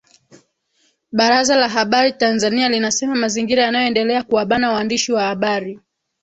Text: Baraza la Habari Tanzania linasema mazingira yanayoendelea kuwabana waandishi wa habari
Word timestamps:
Baraza 1.11 1.57
la 1.57 1.69
Habari 1.69 2.13
Tanzania 2.13 2.69
linasema 2.69 3.15
mazingira 3.15 3.63
yanayoendelea 3.63 4.23
kuwabana 4.23 4.71
waandishi 4.71 5.11
wa 5.13 5.23
habari 5.23 5.79